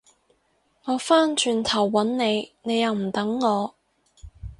[0.85, 3.75] 我返轉頭搵你，你又唔等我